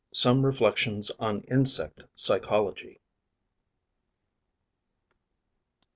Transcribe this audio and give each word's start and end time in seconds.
SOME 0.13 0.43
REFLECTIONS 0.43 1.11
UPON 1.11 1.43
INSECT 1.49 2.05
PSYCHOLOGY. 2.15 2.99